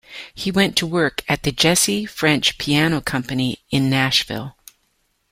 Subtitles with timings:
[0.33, 4.57] He went to work at the Jesse French Piano Company in Nashville.